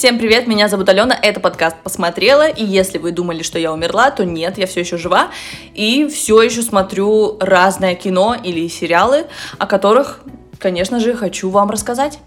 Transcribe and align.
Всем 0.00 0.18
привет, 0.18 0.46
меня 0.46 0.66
зовут 0.68 0.88
Алена, 0.88 1.14
это 1.20 1.40
подкаст 1.40 1.76
«Посмотрела», 1.82 2.48
и 2.48 2.64
если 2.64 2.96
вы 2.96 3.12
думали, 3.12 3.42
что 3.42 3.58
я 3.58 3.70
умерла, 3.70 4.10
то 4.10 4.24
нет, 4.24 4.56
я 4.56 4.66
все 4.66 4.80
еще 4.80 4.96
жива, 4.96 5.28
и 5.74 6.08
все 6.08 6.40
еще 6.40 6.62
смотрю 6.62 7.36
разное 7.38 7.94
кино 7.94 8.34
или 8.42 8.66
сериалы, 8.68 9.26
о 9.58 9.66
которых, 9.66 10.20
конечно 10.58 11.00
же, 11.00 11.14
хочу 11.14 11.50
вам 11.50 11.68
рассказать. 11.68 12.18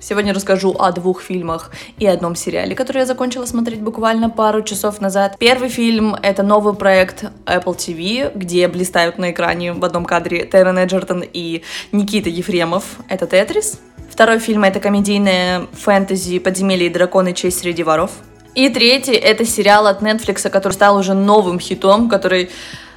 Сегодня 0.00 0.32
расскажу 0.32 0.74
о 0.78 0.92
двух 0.92 1.20
фильмах 1.20 1.72
и 1.98 2.06
одном 2.06 2.34
сериале, 2.34 2.74
который 2.74 3.00
я 3.00 3.04
закончила 3.04 3.44
смотреть 3.44 3.82
буквально 3.82 4.30
пару 4.30 4.62
часов 4.62 5.02
назад. 5.02 5.36
Первый 5.38 5.68
фильм— 5.68 6.14
это 6.22 6.42
новый 6.42 6.72
проект 6.72 7.24
Apple 7.44 7.76
TV, 7.76 8.32
где 8.34 8.66
блистают 8.66 9.18
на 9.18 9.30
экране 9.30 9.74
в 9.74 9.84
одном 9.84 10.06
кадре 10.06 10.46
Террен 10.46 10.78
Эджертон 10.78 11.22
и 11.30 11.64
Никита 11.92 12.30
Ефремов. 12.30 12.96
Это 13.10 13.26
«Тетрис». 13.26 13.78
Второй 14.10 14.38
фильм— 14.38 14.64
это 14.64 14.80
комедийное 14.80 15.66
фэнтези 15.72 16.40
«Подземелье 16.40 16.88
и 16.88 16.90
драконы. 16.90 17.32
Честь 17.32 17.60
среди 17.60 17.82
воров». 17.82 18.10
И 18.54 18.68
третий— 18.68 19.12
это 19.14 19.46
сериал 19.46 19.86
от 19.86 20.02
Netflix, 20.02 20.50
который 20.50 20.72
стал 20.72 20.96
уже 20.96 21.14
новым 21.14 21.60
хитом, 21.60 22.08
который 22.08 22.50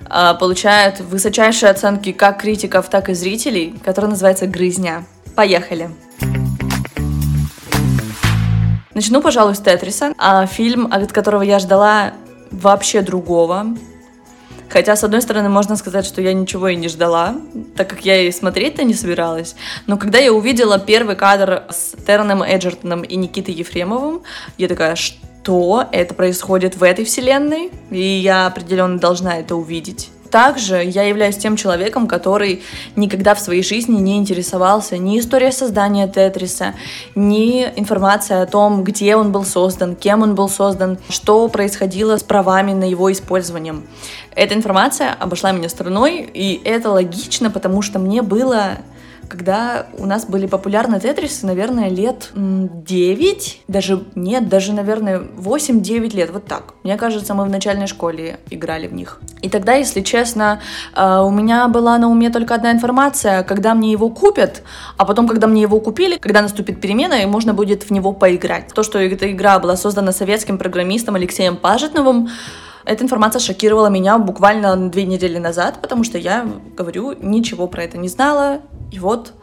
э, 0.09 0.33
получает 0.39 0.99
высочайшие 0.99 1.69
оценки 1.69 2.11
как 2.11 2.41
критиков, 2.41 2.89
так 2.89 3.09
и 3.09 3.13
зрителей, 3.13 3.75
который 3.85 4.09
называется 4.09 4.47
«Грызня». 4.47 5.05
Поехали! 5.35 5.89
Начну, 8.93 9.21
пожалуй, 9.21 9.55
с 9.55 9.59
Тетриса, 9.59 10.13
а 10.17 10.45
фильм, 10.45 10.87
от 10.91 11.11
которого 11.11 11.43
я 11.43 11.59
ждала 11.59 12.13
вообще 12.51 13.01
другого. 13.01 13.67
Хотя, 14.73 14.95
с 14.95 15.03
одной 15.03 15.21
стороны, 15.21 15.49
можно 15.49 15.75
сказать, 15.75 16.03
что 16.03 16.19
я 16.19 16.33
ничего 16.33 16.69
и 16.69 16.75
не 16.75 16.87
ждала, 16.87 17.35
так 17.77 17.87
как 17.87 18.03
я 18.05 18.19
и 18.23 18.31
смотреть-то 18.31 18.83
не 18.83 18.95
собиралась. 18.95 19.55
Но 19.85 19.97
когда 19.97 20.17
я 20.17 20.33
увидела 20.33 20.79
первый 20.79 21.15
кадр 21.15 21.61
с 21.69 21.95
Терреном 22.07 22.41
Эджертоном 22.41 23.03
и 23.03 23.15
Никитой 23.15 23.53
Ефремовым, 23.53 24.23
я 24.57 24.67
такая, 24.67 24.95
что 24.95 25.87
это 25.91 26.15
происходит 26.15 26.75
в 26.75 26.81
этой 26.81 27.05
вселенной? 27.05 27.69
И 27.91 28.01
я 28.01 28.47
определенно 28.47 28.97
должна 28.97 29.37
это 29.37 29.55
увидеть 29.55 30.09
также 30.33 30.83
я 30.83 31.03
являюсь 31.03 31.37
тем 31.37 31.55
человеком, 31.55 32.07
который 32.07 32.63
никогда 32.95 33.35
в 33.35 33.39
своей 33.39 33.61
жизни 33.61 33.99
не 33.99 34.17
интересовался 34.17 34.97
ни 34.97 35.19
историей 35.19 35.51
создания 35.51 36.07
Тетриса, 36.07 36.73
ни 37.13 37.61
информацией 37.75 38.39
о 38.39 38.47
том, 38.47 38.83
где 38.83 39.15
он 39.15 39.31
был 39.31 39.45
создан, 39.45 39.95
кем 39.95 40.23
он 40.23 40.33
был 40.33 40.49
создан, 40.49 40.97
что 41.07 41.47
происходило 41.49 42.17
с 42.17 42.23
правами 42.23 42.73
на 42.73 42.89
его 42.89 43.11
использованием. 43.11 43.83
Эта 44.33 44.55
информация 44.55 45.13
обошла 45.13 45.51
меня 45.51 45.69
стороной, 45.69 46.27
и 46.33 46.59
это 46.65 46.89
логично, 46.89 47.51
потому 47.51 47.83
что 47.83 47.99
мне 47.99 48.23
было 48.23 48.79
когда 49.33 49.87
у 49.97 50.05
нас 50.05 50.25
были 50.25 50.45
популярны 50.45 50.99
тетрисы, 50.99 51.47
наверное, 51.47 51.89
лет 51.89 52.29
9, 52.35 53.61
даже, 53.67 54.03
нет, 54.13 54.47
даже, 54.47 54.73
наверное, 54.73 55.21
8-9 55.37 56.15
лет, 56.15 56.29
вот 56.29 56.45
так. 56.45 56.75
Мне 56.83 56.97
кажется, 56.97 57.33
мы 57.33 57.45
в 57.45 57.49
начальной 57.49 57.87
школе 57.87 58.39
играли 58.51 58.85
в 58.87 58.93
них. 58.93 59.19
И 59.41 59.49
тогда, 59.49 59.73
если 59.73 60.01
честно, 60.01 60.59
э, 60.95 61.19
у 61.25 61.31
меня 61.31 61.67
была 61.67 61.97
на 61.97 62.09
уме 62.09 62.29
только 62.29 62.53
одна 62.53 62.71
информация, 62.71 63.41
когда 63.41 63.73
мне 63.73 63.91
его 63.91 64.09
купят, 64.09 64.61
а 64.97 65.05
потом, 65.05 65.27
когда 65.27 65.47
мне 65.47 65.63
его 65.63 65.79
купили, 65.79 66.17
когда 66.17 66.43
наступит 66.43 66.79
перемена, 66.79 67.23
и 67.23 67.25
можно 67.25 67.55
будет 67.55 67.89
в 67.89 67.89
него 67.89 68.13
поиграть. 68.13 68.67
То, 68.71 68.83
что 68.83 68.99
эта 68.99 69.31
игра 69.31 69.57
была 69.57 69.75
создана 69.75 70.11
советским 70.11 70.59
программистом 70.59 71.15
Алексеем 71.15 71.57
Пажетновым, 71.57 72.29
эта 72.85 73.03
информация 73.03 73.39
шокировала 73.39 73.87
меня 73.87 74.17
буквально 74.17 74.75
две 74.89 75.05
недели 75.05 75.37
назад, 75.37 75.79
потому 75.81 76.03
что 76.03 76.17
я, 76.17 76.45
говорю, 76.75 77.13
ничего 77.21 77.67
про 77.67 77.83
это 77.83 77.97
не 77.97 78.09
знала. 78.09 78.61
И 78.93 78.99
вот, 78.99 79.33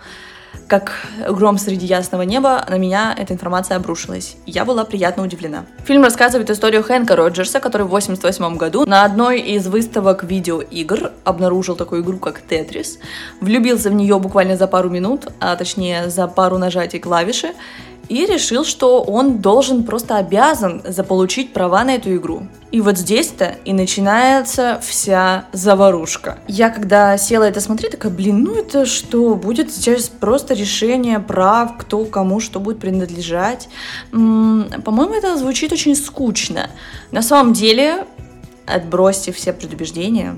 как 0.69 0.93
гром 1.29 1.59
среди 1.59 1.85
ясного 1.85 2.23
неба, 2.23 2.65
на 2.69 2.79
меня 2.79 3.13
эта 3.19 3.35
информация 3.35 3.77
обрушилась. 3.77 4.37
Я 4.47 4.65
была 4.65 4.85
приятно 4.85 5.25
удивлена. 5.25 5.67
Фильм 5.85 6.05
рассказывает 6.05 6.49
историю 6.51 6.85
Хэнка 6.85 7.17
Роджерса, 7.17 7.59
который 7.59 7.83
в 7.83 7.89
88 7.89 8.57
году 8.57 8.87
на 8.87 9.03
одной 9.05 9.41
из 9.41 9.67
выставок 9.67 10.23
видеоигр 10.23 11.11
обнаружил 11.25 11.75
такую 11.75 12.03
игру, 12.03 12.19
как 12.19 12.41
Тетрис, 12.43 13.01
влюбился 13.41 13.91
в 13.91 13.95
нее 13.95 14.21
буквально 14.21 14.57
за 14.57 14.69
пару 14.69 14.89
минут, 14.89 15.27
а 15.41 15.57
точнее 15.57 16.11
за 16.11 16.29
пару 16.29 16.57
нажатий 16.57 17.01
клавиши, 17.01 17.49
и 18.11 18.27
решил, 18.27 18.65
что 18.65 19.01
он 19.03 19.39
должен, 19.39 19.85
просто 19.85 20.17
обязан 20.17 20.83
заполучить 20.85 21.53
права 21.53 21.85
на 21.85 21.95
эту 21.95 22.17
игру. 22.17 22.43
И 22.73 22.81
вот 22.81 22.99
здесь-то 22.99 23.55
и 23.65 23.73
начинается 23.73 24.81
вся 24.83 25.45
заварушка. 25.53 26.41
Я 26.49 26.71
когда 26.71 27.17
села 27.17 27.45
это 27.45 27.61
смотреть, 27.61 27.93
такая, 27.93 28.11
блин, 28.11 28.43
ну 28.43 28.59
это 28.59 28.85
что, 28.85 29.37
будет 29.37 29.73
сейчас 29.73 30.09
просто 30.09 30.55
решение 30.55 31.21
прав, 31.21 31.77
кто 31.79 32.05
кому 32.05 32.41
что 32.41 32.59
будет 32.59 32.81
принадлежать. 32.81 33.69
по-моему, 34.11 35.15
это 35.15 35.37
звучит 35.37 35.73
очень 35.73 35.95
скучно. 35.95 36.69
На 37.13 37.23
самом 37.23 37.53
деле, 37.53 38.07
отбросьте 38.67 39.31
все 39.31 39.53
предубеждения, 39.53 40.37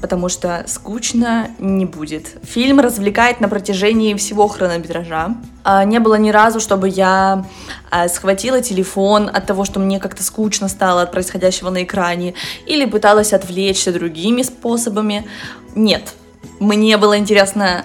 потому 0.00 0.28
что 0.28 0.64
скучно 0.66 1.50
не 1.58 1.84
будет. 1.84 2.38
Фильм 2.42 2.80
развлекает 2.80 3.40
на 3.40 3.48
протяжении 3.48 4.14
всего 4.14 4.48
хронометража. 4.48 5.34
А, 5.62 5.84
не 5.84 5.98
было 6.00 6.14
ни 6.14 6.30
разу, 6.30 6.60
чтобы 6.60 6.88
я 6.88 7.44
а, 7.90 8.08
схватила 8.08 8.60
телефон 8.60 9.30
от 9.32 9.46
того, 9.46 9.64
что 9.64 9.78
мне 9.78 10.00
как-то 10.00 10.22
скучно 10.22 10.68
стало 10.68 11.02
от 11.02 11.12
происходящего 11.12 11.70
на 11.70 11.84
экране, 11.84 12.34
или 12.66 12.84
пыталась 12.86 13.32
отвлечься 13.32 13.92
другими 13.92 14.42
способами. 14.42 15.26
Нет, 15.74 16.14
мне 16.58 16.96
было 16.96 17.18
интересно 17.18 17.84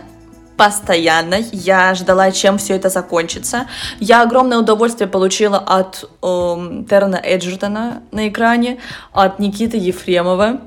постоянно. 0.58 1.38
Я 1.52 1.94
ждала, 1.96 2.32
чем 2.32 2.58
все 2.58 2.76
это 2.76 2.90
закончится. 2.90 3.68
Я 4.00 4.22
огромное 4.22 4.58
удовольствие 4.58 5.10
получила 5.10 5.58
от 5.58 6.10
эм, 6.22 6.86
Терна 6.86 7.18
Эджертона 7.18 8.04
на 8.12 8.30
экране, 8.30 8.80
от 9.12 9.40
Никиты 9.40 9.78
Ефремова 9.78 10.62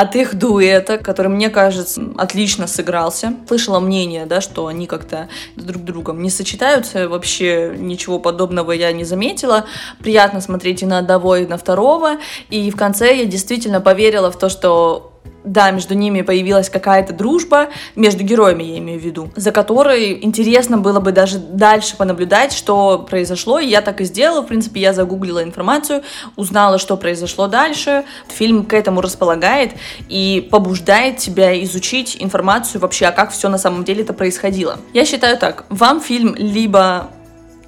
от 0.00 0.16
их 0.16 0.34
дуэта, 0.34 0.96
который, 0.96 1.28
мне 1.28 1.50
кажется, 1.50 2.02
отлично 2.16 2.66
сыгрался. 2.66 3.34
Слышала 3.46 3.80
мнение, 3.80 4.24
да, 4.24 4.40
что 4.40 4.66
они 4.66 4.86
как-то 4.86 5.28
друг 5.56 5.84
другом 5.84 6.22
не 6.22 6.30
сочетаются, 6.30 7.06
вообще 7.06 7.74
ничего 7.76 8.18
подобного 8.18 8.72
я 8.72 8.92
не 8.92 9.04
заметила. 9.04 9.66
Приятно 9.98 10.40
смотреть 10.40 10.82
и 10.82 10.86
на 10.86 10.98
одного, 10.98 11.36
и 11.36 11.46
на 11.46 11.58
второго. 11.58 12.16
И 12.48 12.70
в 12.70 12.76
конце 12.76 13.14
я 13.14 13.26
действительно 13.26 13.82
поверила 13.82 14.30
в 14.30 14.38
то, 14.38 14.48
что 14.48 15.19
да, 15.44 15.70
между 15.70 15.94
ними 15.94 16.22
появилась 16.22 16.68
какая-то 16.68 17.12
дружба, 17.12 17.68
между 17.96 18.22
героями 18.24 18.62
я 18.62 18.78
имею 18.78 19.00
в 19.00 19.04
виду, 19.04 19.30
за 19.36 19.52
которой 19.52 20.22
интересно 20.22 20.78
было 20.78 21.00
бы 21.00 21.12
даже 21.12 21.38
дальше 21.38 21.96
понаблюдать, 21.96 22.52
что 22.52 22.98
произошло, 22.98 23.58
и 23.58 23.66
я 23.66 23.80
так 23.80 24.00
и 24.00 24.04
сделала, 24.04 24.42
в 24.42 24.46
принципе, 24.46 24.80
я 24.80 24.92
загуглила 24.92 25.42
информацию, 25.42 26.02
узнала, 26.36 26.78
что 26.78 26.96
произошло 26.96 27.46
дальше, 27.46 28.04
фильм 28.28 28.64
к 28.64 28.72
этому 28.74 29.00
располагает 29.00 29.72
и 30.08 30.46
побуждает 30.50 31.18
тебя 31.18 31.62
изучить 31.64 32.16
информацию 32.20 32.80
вообще, 32.80 33.06
а 33.06 33.12
как 33.12 33.30
все 33.30 33.48
на 33.48 33.58
самом 33.58 33.84
деле 33.84 34.02
это 34.02 34.12
происходило. 34.12 34.78
Я 34.92 35.04
считаю 35.04 35.38
так, 35.38 35.64
вам 35.68 36.00
фильм 36.00 36.34
либо 36.36 37.10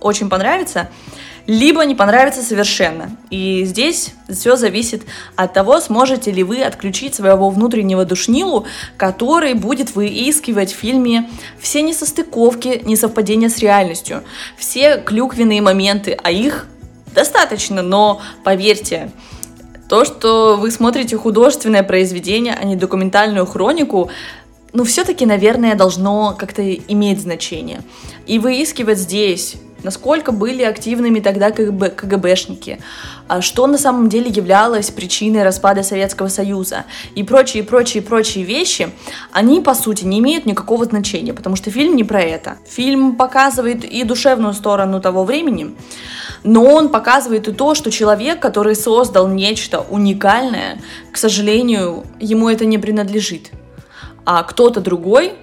очень 0.00 0.28
понравится, 0.28 0.88
либо 1.46 1.84
не 1.84 1.94
понравится 1.94 2.42
совершенно. 2.42 3.16
И 3.30 3.64
здесь 3.64 4.14
все 4.28 4.56
зависит 4.56 5.02
от 5.36 5.52
того, 5.52 5.80
сможете 5.80 6.30
ли 6.30 6.42
вы 6.42 6.62
отключить 6.62 7.14
своего 7.14 7.50
внутреннего 7.50 8.04
душнилу, 8.04 8.66
который 8.96 9.54
будет 9.54 9.94
выискивать 9.94 10.72
в 10.72 10.76
фильме 10.76 11.28
все 11.60 11.82
несостыковки, 11.82 12.82
несовпадения 12.84 13.48
с 13.48 13.58
реальностью, 13.58 14.22
все 14.56 14.98
клюквенные 14.98 15.60
моменты, 15.60 16.18
а 16.22 16.30
их 16.30 16.66
достаточно, 17.14 17.82
но 17.82 18.20
поверьте, 18.44 19.10
то, 19.88 20.06
что 20.06 20.56
вы 20.56 20.70
смотрите 20.70 21.18
художественное 21.18 21.82
произведение, 21.82 22.54
а 22.58 22.64
не 22.64 22.76
документальную 22.76 23.44
хронику, 23.44 24.10
ну, 24.72 24.84
все-таки, 24.84 25.26
наверное, 25.26 25.74
должно 25.74 26.34
как-то 26.38 26.74
иметь 26.74 27.20
значение. 27.20 27.82
И 28.26 28.38
выискивать 28.38 28.98
здесь 28.98 29.56
насколько 29.82 30.32
были 30.32 30.62
активными 30.62 31.20
тогда 31.20 31.50
КГБ, 31.50 31.90
КГБшники, 31.90 32.78
а 33.28 33.40
что 33.40 33.66
на 33.66 33.78
самом 33.78 34.08
деле 34.08 34.30
являлось 34.30 34.90
причиной 34.90 35.42
распада 35.42 35.82
Советского 35.82 36.28
Союза 36.28 36.84
и 37.14 37.22
прочие, 37.22 37.64
прочие, 37.64 38.02
прочие 38.02 38.44
вещи, 38.44 38.90
они, 39.32 39.60
по 39.60 39.74
сути, 39.74 40.04
не 40.04 40.18
имеют 40.18 40.46
никакого 40.46 40.84
значения, 40.84 41.32
потому 41.32 41.56
что 41.56 41.70
фильм 41.70 41.96
не 41.96 42.04
про 42.04 42.22
это. 42.22 42.58
Фильм 42.68 43.16
показывает 43.16 43.84
и 43.84 44.04
душевную 44.04 44.54
сторону 44.54 45.00
того 45.00 45.24
времени, 45.24 45.74
но 46.44 46.64
он 46.64 46.88
показывает 46.88 47.48
и 47.48 47.52
то, 47.52 47.74
что 47.74 47.90
человек, 47.90 48.40
который 48.40 48.74
создал 48.74 49.28
нечто 49.28 49.80
уникальное, 49.80 50.80
к 51.12 51.16
сожалению, 51.16 52.04
ему 52.20 52.48
это 52.48 52.64
не 52.64 52.78
принадлежит. 52.78 53.50
А 54.24 54.42
кто-то 54.42 54.80
другой 54.80 55.34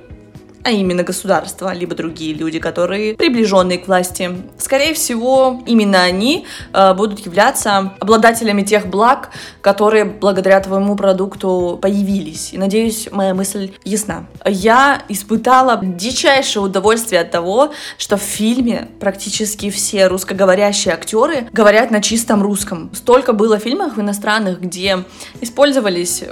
а 0.64 0.72
именно 0.72 1.04
государство, 1.04 1.74
либо 1.74 1.96
другие 1.96 2.34
люди, 2.34 2.60
которые 2.60 3.16
приближенные 3.16 3.80
к 3.80 3.88
власти. 3.88 4.30
Скорее 4.58 4.94
всего, 4.94 5.64
именно 5.66 6.04
они 6.04 6.46
э, 6.74 6.94
будут 6.94 7.20
являться 7.20 7.94
обладателями 8.00 8.64
тех 8.64 8.88
благ, 8.88 9.30
которые 9.62 10.06
благодаря 10.06 10.60
твоему 10.60 10.96
продукту 10.96 11.80
появились. 11.82 12.54
И 12.54 12.58
надеюсь, 12.58 13.10
моя 13.12 13.34
мысль 13.34 13.72
ясна. 13.84 14.28
Я 14.46 15.02
испытала 15.08 15.80
дичайшее 15.82 16.64
удовольствие 16.64 17.22
от 17.22 17.32
того, 17.32 17.72
что 17.98 18.18
в 18.18 18.22
фильме 18.22 18.90
практически 19.00 19.70
все 19.70 20.08
русскоговорящие 20.08 20.94
актеры 20.94 21.48
говорят 21.54 21.90
на 21.90 22.02
чистом 22.02 22.44
русском. 22.44 22.92
Столько 22.94 23.34
было 23.34 23.60
фильмов 23.60 23.98
иностранных, 23.98 24.60
где 24.60 25.06
использовались 25.42 26.24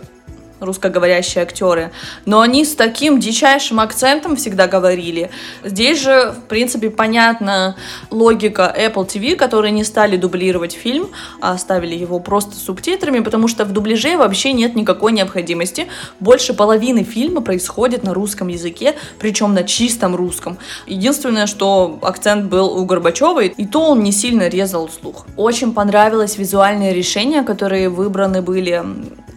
русскоговорящие 0.59 1.43
актеры, 1.43 1.91
но 2.25 2.41
они 2.41 2.65
с 2.65 2.75
таким 2.75 3.19
дичайшим 3.19 3.79
акцентом 3.79 4.35
всегда 4.35 4.67
говорили. 4.67 5.29
Здесь 5.63 6.01
же, 6.01 6.33
в 6.37 6.47
принципе, 6.47 6.89
понятна 6.89 7.75
логика 8.09 8.73
Apple 8.77 9.07
TV, 9.07 9.35
которые 9.35 9.71
не 9.71 9.83
стали 9.83 10.17
дублировать 10.17 10.73
фильм, 10.73 11.09
а 11.41 11.51
оставили 11.51 11.95
его 11.95 12.19
просто 12.19 12.55
субтитрами, 12.55 13.19
потому 13.19 13.47
что 13.47 13.65
в 13.65 13.71
дубляже 13.71 14.17
вообще 14.17 14.53
нет 14.53 14.75
никакой 14.75 15.11
необходимости. 15.11 15.87
Больше 16.19 16.53
половины 16.53 17.03
фильма 17.03 17.41
происходит 17.41 18.03
на 18.03 18.13
русском 18.13 18.47
языке, 18.47 18.95
причем 19.19 19.53
на 19.53 19.63
чистом 19.63 20.15
русском. 20.15 20.57
Единственное, 20.85 21.47
что 21.47 21.99
акцент 22.01 22.45
был 22.45 22.77
у 22.77 22.85
Горбачева, 22.85 23.43
и 23.43 23.65
то 23.65 23.91
он 23.91 24.03
не 24.03 24.11
сильно 24.11 24.47
резал 24.47 24.89
слух. 24.89 25.25
Очень 25.35 25.73
понравилось 25.73 26.37
визуальное 26.37 26.93
решение, 26.93 27.43
которые 27.43 27.89
выбраны 27.89 28.41
были 28.41 28.83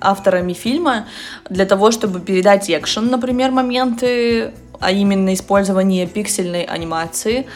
авторами 0.01 0.53
фильма 0.53 1.07
для 1.49 1.67
того, 1.67 1.91
чтобы 1.91 2.21
передать 2.21 2.71
экшен, 2.71 3.11
например, 3.11 3.51
моменты, 3.51 4.53
а 4.81 4.91
именно 4.91 5.35
использование 5.35 6.07
пиксельной 6.07 6.65
анимации. 6.65 7.47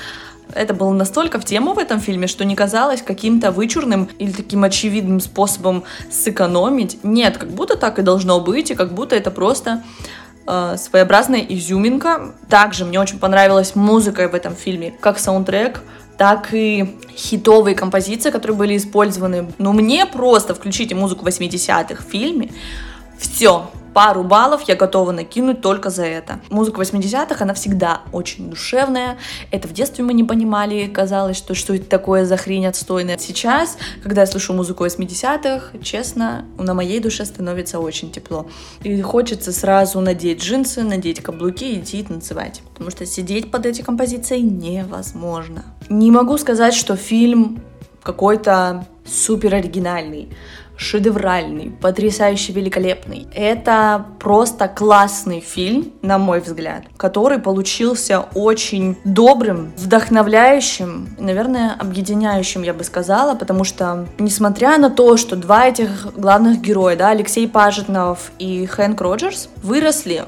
Это 0.52 0.75
было 0.75 0.93
настолько 0.93 1.41
в 1.41 1.44
тему 1.44 1.73
в 1.73 1.79
этом 1.79 2.00
фильме, 2.00 2.26
что 2.26 2.44
не 2.44 2.55
казалось 2.55 3.02
каким-то 3.02 3.50
вычурным 3.50 4.08
или 4.19 4.31
таким 4.31 4.62
очевидным 4.62 5.20
способом 5.20 5.85
сэкономить. 6.11 6.99
Нет, 7.02 7.38
как 7.38 7.50
будто 7.50 7.76
так 7.76 7.99
и 7.99 8.02
должно 8.02 8.41
быть, 8.41 8.70
и 8.70 8.75
как 8.75 8.93
будто 8.93 9.17
это 9.17 9.31
просто 9.31 9.82
э, 10.47 10.76
своеобразная 10.76 11.40
изюминка. 11.40 12.35
Также 12.49 12.85
мне 12.85 13.00
очень 13.00 13.19
понравилась 13.19 13.75
музыка 13.75 14.29
в 14.29 14.35
этом 14.35 14.55
фильме, 14.55 14.93
как 15.00 15.19
саундтрек, 15.19 15.81
так 16.16 16.52
и 16.52 16.96
хитовые 17.16 17.75
композиции, 17.75 18.31
которые 18.31 18.56
были 18.56 18.76
использованы. 18.76 19.52
Ну, 19.58 19.72
мне 19.72 20.06
просто 20.06 20.55
включите 20.55 20.94
музыку 20.94 21.26
80-х 21.26 22.02
в 22.02 22.11
фильме, 22.11 22.52
все, 23.19 23.70
пару 23.94 24.25
баллов 24.25 24.62
я 24.62 24.75
готова 24.75 25.12
накинуть 25.12 25.61
только 25.61 25.88
за 25.88 26.05
это. 26.05 26.41
Музыка 26.50 26.82
80-х, 26.82 27.43
она 27.43 27.55
всегда 27.55 28.02
очень 28.12 28.50
душевная. 28.50 29.17
Это 29.50 29.69
в 29.69 29.73
детстве 29.73 30.05
мы 30.05 30.12
не 30.12 30.25
понимали, 30.25 30.87
казалось, 30.87 31.37
что 31.37 31.55
что 31.55 31.75
это 31.75 31.87
такое 31.87 32.26
за 32.26 32.37
хрень 32.37 32.67
отстойная. 32.67 33.17
Сейчас, 33.19 33.79
когда 34.02 34.23
я 34.23 34.26
слышу 34.26 34.52
музыку 34.52 34.85
80-х, 34.85 35.79
честно, 35.82 36.44
на 36.58 36.75
моей 36.75 37.00
душе 37.00 37.25
становится 37.25 37.79
очень 37.79 38.11
тепло. 38.11 38.46
И 38.82 39.00
хочется 39.00 39.52
сразу 39.52 40.00
надеть 40.00 40.43
джинсы, 40.43 40.82
надеть 40.82 41.23
каблуки 41.23 41.64
и 41.64 41.81
идти 41.81 42.02
танцевать. 42.02 42.62
Потому 42.73 42.90
что 42.90 43.06
сидеть 43.06 43.50
под 43.50 43.64
эти 43.67 43.82
композиции 43.82 44.40
невозможно. 44.40 45.64
Не 45.88 46.11
могу 46.11 46.37
сказать, 46.38 46.75
что 46.75 46.97
фильм 46.97 47.62
какой-то 48.02 48.87
супер 49.06 49.55
оригинальный 49.55 50.29
шедевральный, 50.76 51.71
потрясающе 51.71 52.53
великолепный. 52.53 53.26
Это 53.35 54.06
просто 54.19 54.69
классный 54.69 55.41
фильм, 55.41 55.93
на 56.03 56.19
мой 56.19 56.41
взгляд, 56.41 56.85
который 56.97 57.38
получился 57.38 58.21
очень 58.35 58.97
добрым, 59.05 59.73
вдохновляющим, 59.76 61.17
наверное, 61.19 61.75
объединяющим, 61.79 62.62
я 62.62 62.75
бы 62.75 62.85
сказала, 62.85 63.35
потому 63.35 63.65
что, 63.65 64.06
несмотря 64.19 64.79
на 64.79 64.91
то, 64.91 65.17
что 65.17 65.37
два 65.37 65.69
этих 65.69 66.15
главных 66.17 66.61
героя, 66.61 66.97
да, 66.97 67.11
Алексей 67.11 67.49
Пажетнов 67.49 68.32
и 68.38 68.67
Хэнк 68.67 69.00
Роджерс, 69.00 69.49
выросли 69.62 70.25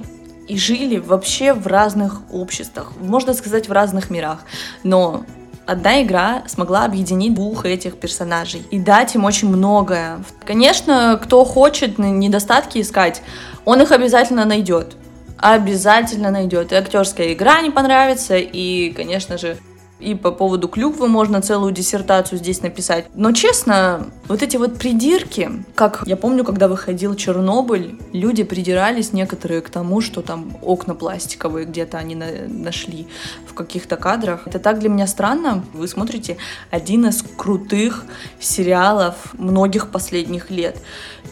и 0.48 0.56
жили 0.56 0.98
вообще 0.98 1.52
в 1.52 1.66
разных 1.66 2.22
обществах, 2.30 2.92
можно 3.00 3.34
сказать, 3.34 3.68
в 3.68 3.72
разных 3.72 4.10
мирах. 4.10 4.40
Но 4.84 5.24
одна 5.66 6.02
игра 6.02 6.42
смогла 6.46 6.84
объединить 6.84 7.34
двух 7.34 7.66
этих 7.66 7.96
персонажей 7.96 8.62
и 8.70 8.78
дать 8.78 9.14
им 9.14 9.24
очень 9.24 9.48
многое. 9.48 10.20
Конечно, 10.44 11.20
кто 11.22 11.44
хочет 11.44 11.98
недостатки 11.98 12.80
искать, 12.80 13.22
он 13.64 13.82
их 13.82 13.92
обязательно 13.92 14.44
найдет. 14.44 14.96
Обязательно 15.38 16.30
найдет. 16.30 16.72
И 16.72 16.76
актерская 16.76 17.32
игра 17.32 17.60
не 17.60 17.70
понравится, 17.70 18.36
и, 18.36 18.90
конечно 18.90 19.36
же, 19.36 19.58
и 19.98 20.14
по 20.14 20.30
поводу 20.30 20.68
клюквы 20.68 21.08
можно 21.08 21.40
целую 21.40 21.72
диссертацию 21.72 22.38
здесь 22.38 22.60
написать. 22.62 23.06
Но 23.14 23.32
честно, 23.32 24.06
вот 24.28 24.42
эти 24.42 24.56
вот 24.56 24.78
придирки, 24.78 25.50
как 25.74 26.02
я 26.06 26.16
помню, 26.16 26.44
когда 26.44 26.68
выходил 26.68 27.14
Чернобыль, 27.14 27.98
люди 28.12 28.42
придирались 28.42 29.12
некоторые 29.12 29.62
к 29.62 29.70
тому, 29.70 30.00
что 30.00 30.20
там 30.20 30.56
окна 30.62 30.94
пластиковые 30.94 31.66
где-то 31.66 31.98
они 31.98 32.14
на 32.14 32.26
нашли 32.46 33.08
в 33.46 33.54
каких-то 33.54 33.96
кадрах. 33.96 34.46
Это 34.46 34.58
так 34.58 34.78
для 34.80 34.88
меня 34.88 35.06
странно. 35.06 35.64
Вы 35.72 35.88
смотрите 35.88 36.36
один 36.70 37.06
из 37.06 37.22
крутых 37.22 38.04
сериалов 38.38 39.14
многих 39.34 39.90
последних 39.90 40.50
лет, 40.50 40.76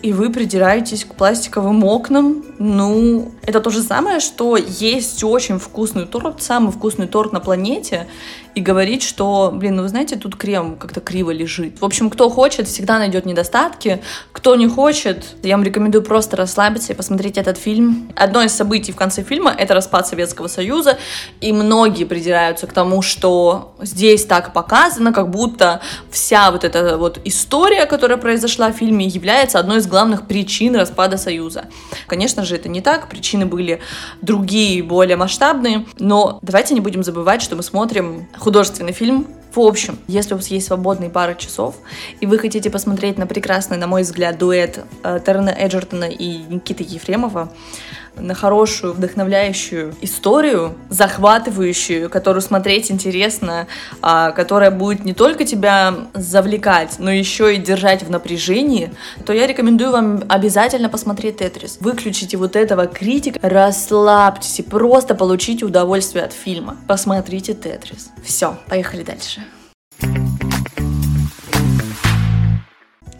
и 0.00 0.12
вы 0.12 0.30
придираетесь 0.30 1.04
к 1.04 1.14
пластиковым 1.14 1.84
окнам. 1.84 2.44
Ну, 2.58 3.32
это 3.42 3.60
то 3.60 3.70
же 3.70 3.82
самое, 3.82 4.20
что 4.20 4.56
есть 4.56 5.22
очень 5.22 5.58
вкусный 5.58 6.06
торт, 6.06 6.42
самый 6.42 6.72
вкусный 6.72 7.06
торт 7.06 7.32
на 7.32 7.40
планете, 7.40 8.06
и 8.54 8.60
говорить, 8.60 9.02
что, 9.02 9.50
блин, 9.52 9.76
ну 9.76 9.82
вы 9.82 9.88
знаете, 9.88 10.16
тут 10.16 10.36
крем 10.36 10.76
как-то 10.76 11.00
криво 11.00 11.30
лежит. 11.30 11.80
В 11.80 11.84
общем, 11.84 12.10
кто 12.10 12.30
хочет, 12.30 12.68
всегда 12.68 12.98
найдет 12.98 13.26
недостатки. 13.26 14.02
Кто 14.32 14.54
не 14.54 14.68
хочет, 14.68 15.24
я 15.42 15.56
вам 15.56 15.64
рекомендую 15.64 16.02
просто 16.02 16.36
расслабиться 16.36 16.92
и 16.92 16.96
посмотреть 16.96 17.36
этот 17.36 17.58
фильм. 17.58 18.12
Одно 18.14 18.42
из 18.42 18.52
событий 18.52 18.92
в 18.92 18.96
конце 18.96 19.22
фильма— 19.22 19.54
это 19.58 19.74
распад 19.74 20.06
Советского 20.06 20.46
Союза, 20.46 20.98
и 21.40 21.52
многие 21.52 22.04
придираются 22.04 22.66
к 22.66 22.72
тому, 22.72 23.02
что 23.02 23.74
здесь 23.80 24.24
так 24.24 24.52
показано, 24.52 25.12
как 25.12 25.30
будто 25.30 25.80
вся 26.10 26.50
вот 26.50 26.64
эта 26.64 26.96
вот 26.96 27.18
история, 27.24 27.86
которая 27.86 28.18
произошла 28.18 28.70
в 28.70 28.76
фильме, 28.76 29.06
является 29.06 29.58
одной 29.58 29.78
из 29.78 29.86
главных 29.86 30.26
причин 30.26 30.76
распада 30.76 31.16
Союза. 31.16 31.66
Конечно 32.06 32.44
же, 32.44 32.54
это 32.56 32.68
не 32.68 32.80
так, 32.80 33.08
причины 33.08 33.46
были 33.46 33.80
другие, 34.22 34.82
более 34.82 35.16
масштабные, 35.16 35.86
но 35.98 36.38
давайте 36.42 36.74
не 36.74 36.80
будем 36.80 37.02
забывать, 37.02 37.42
что 37.42 37.56
мы 37.56 37.62
смотрим 37.62 38.28
художественный 38.44 38.92
фильм. 38.92 39.26
В 39.54 39.60
общем, 39.60 39.98
если 40.06 40.34
у 40.34 40.36
вас 40.36 40.48
есть 40.48 40.66
свободные 40.66 41.08
пары 41.08 41.34
часов, 41.36 41.76
и 42.20 42.26
вы 42.26 42.38
хотите 42.38 42.70
посмотреть 42.70 43.16
на 43.18 43.26
прекрасный, 43.26 43.78
на 43.78 43.86
мой 43.86 44.02
взгляд, 44.02 44.36
дуэт 44.36 44.84
э, 45.02 45.20
Террена 45.24 45.50
Эджертона 45.50 46.04
и 46.04 46.38
Никиты 46.38 46.84
Ефремова, 46.86 47.52
на 48.16 48.34
хорошую, 48.34 48.92
вдохновляющую 48.92 49.94
историю, 50.00 50.74
захватывающую, 50.90 52.08
которую 52.10 52.42
смотреть 52.42 52.90
интересно, 52.90 53.66
а, 54.02 54.30
которая 54.32 54.70
будет 54.70 55.04
не 55.04 55.14
только 55.14 55.44
тебя 55.44 55.94
завлекать, 56.14 56.96
но 56.98 57.10
еще 57.10 57.54
и 57.54 57.58
держать 57.58 58.02
в 58.02 58.10
напряжении, 58.10 58.92
то 59.24 59.32
я 59.32 59.46
рекомендую 59.46 59.90
вам 59.90 60.22
обязательно 60.28 60.88
посмотреть 60.88 61.38
Тетрис. 61.38 61.78
Выключите 61.80 62.36
вот 62.36 62.56
этого 62.56 62.86
критика, 62.86 63.38
расслабьтесь 63.42 64.60
и 64.60 64.62
просто 64.62 65.14
получите 65.14 65.64
удовольствие 65.64 66.24
от 66.24 66.32
фильма. 66.32 66.76
Посмотрите 66.86 67.54
Тетрис. 67.54 68.10
Все, 68.24 68.56
поехали 68.68 69.02
дальше. 69.02 69.42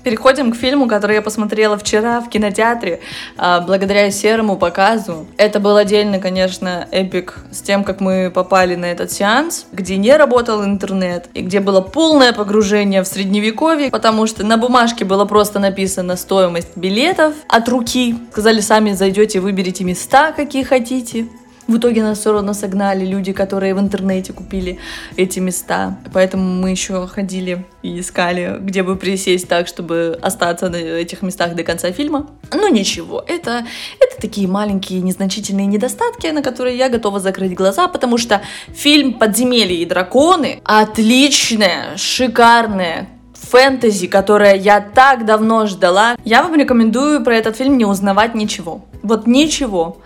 Переходим 0.04 0.52
к 0.52 0.56
фильму, 0.56 0.87
который 0.87 1.16
я 1.16 1.23
посмотрела 1.23 1.78
вчера 1.78 2.20
в 2.20 2.28
кинотеатре, 2.28 3.00
а, 3.38 3.61
благодаря 3.61 4.11
серому 4.11 4.58
показу. 4.58 5.26
Это 5.38 5.61
был 5.61 5.76
отдельный, 5.76 6.20
конечно, 6.20 6.87
эпик 6.90 7.38
с 7.50 7.62
тем, 7.62 7.84
как 7.84 8.00
мы 8.00 8.30
попали 8.30 8.75
на 8.75 8.84
этот 8.84 9.11
сеанс, 9.11 9.66
где 9.73 9.96
не 9.96 10.14
работал 10.14 10.62
интернет, 10.62 11.30
и 11.32 11.40
где 11.40 11.61
было 11.61 11.80
полное 11.80 12.34
погружение 12.34 13.02
в 13.02 13.06
средневековье, 13.06 13.90
потому 13.90 14.26
что 14.26 14.44
на 14.44 14.58
бумажке 14.58 15.06
было 15.06 15.25
просто 15.25 15.58
написано 15.58 16.16
стоимость 16.16 16.76
билетов 16.76 17.32
от 17.49 17.66
руки. 17.70 18.14
Сказали, 18.30 18.61
сами 18.61 18.92
зайдете, 18.92 19.40
выберите 19.40 19.84
места, 19.84 20.32
какие 20.32 20.64
хотите. 20.64 21.28
В 21.66 21.78
итоге 21.78 22.02
нас 22.02 22.18
все 22.18 22.33
равно 22.33 22.52
согнали 22.52 23.06
люди, 23.06 23.33
которые 23.33 23.75
в 23.75 23.80
интернете 23.80 24.33
купили 24.33 24.78
эти 25.16 25.38
места. 25.38 25.99
Поэтому 26.12 26.44
мы 26.44 26.71
еще 26.71 27.06
ходили 27.06 27.64
и 27.83 28.00
искали, 28.00 28.59
где 28.61 28.83
бы 28.83 28.97
присесть 28.97 29.49
так, 29.49 29.66
чтобы 29.66 30.18
остаться 30.21 30.68
на 30.68 30.76
этих 30.76 31.23
местах 31.23 31.54
до 31.54 31.62
конца 31.62 31.90
фильма. 31.90 32.28
Ну 32.52 32.68
ничего, 32.68 33.25
это, 33.26 33.66
это 33.99 34.21
такие 34.21 34.47
маленькие 34.47 35.00
незначительные 35.00 35.66
недостатки, 35.66 36.26
на 36.26 36.42
которые 36.42 36.76
я 36.76 36.90
готова 36.90 37.18
закрыть 37.18 37.54
глаза, 37.54 37.88
потому 37.88 38.18
что 38.18 38.42
фильм 38.68 39.14
«Подземелье 39.14 39.80
и 39.80 39.87
драконы» 39.87 40.61
отличная, 40.64 41.97
шикарная, 41.97 43.09
фэнтези, 43.33 44.06
которое 44.06 44.56
я 44.56 44.80
так 44.80 45.25
давно 45.25 45.66
ждала. 45.66 46.16
Я 46.25 46.42
вам 46.42 46.54
рекомендую 46.56 47.23
про 47.25 47.37
этот 47.37 47.56
фильм 47.56 47.78
не 47.78 47.85
узнавать 47.85 48.35
ничего. 48.35 48.85
Вот 49.02 49.26
ничего. 49.26 49.99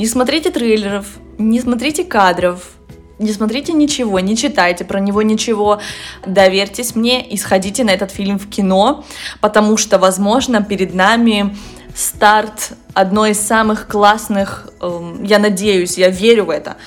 Не 0.00 0.06
смотрите 0.06 0.50
трейлеров, 0.50 1.04
не 1.36 1.60
смотрите 1.60 2.04
кадров, 2.04 2.70
не 3.18 3.34
смотрите 3.34 3.74
ничего, 3.74 4.18
не 4.18 4.34
читайте 4.34 4.82
про 4.86 4.98
него 4.98 5.20
ничего, 5.20 5.82
доверьтесь 6.24 6.94
мне 6.94 7.22
и 7.28 7.36
сходите 7.36 7.84
на 7.84 7.90
этот 7.90 8.10
фильм 8.10 8.38
в 8.38 8.48
кино, 8.48 9.04
потому 9.42 9.76
что, 9.76 9.98
возможно, 9.98 10.62
перед 10.62 10.94
нами 10.94 11.54
старт 11.94 12.70
одной 12.94 13.32
из 13.32 13.40
самых 13.40 13.88
классных, 13.88 14.70
эм, 14.80 15.22
я 15.22 15.38
надеюсь, 15.38 15.98
я 15.98 16.08
верю 16.08 16.46
в 16.46 16.50
это, 16.50 16.78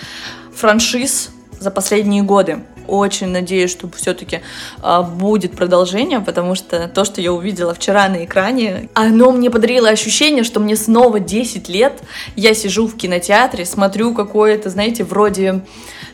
франшиз 0.55 1.29
за 1.63 1.72
последние 1.72 2.22
годы. 2.22 2.60
Очень 2.88 3.29
надеюсь, 3.29 3.72
что 3.72 3.89
все-таки 3.96 4.41
э, 4.82 5.01
будет 5.01 5.55
продолжение, 5.55 6.20
потому 6.20 6.53
что 6.53 6.88
то, 6.89 7.05
что 7.05 7.22
я 7.22 7.32
увидела 7.32 7.74
вчера 7.74 8.10
на 8.10 8.25
экране, 8.25 8.89
оно 8.93 9.32
мне 9.32 9.50
подарило 9.50 9.89
ощущение, 9.89 10.43
что 10.43 10.60
мне 10.60 10.75
снова 10.75 11.20
10 11.20 11.70
лет, 11.70 12.03
я 12.36 12.53
сижу 12.53 12.88
в 12.88 12.98
кинотеатре, 12.98 13.65
смотрю 13.65 14.13
какое-то, 14.13 14.70
знаете, 14.70 15.05
вроде 15.05 15.62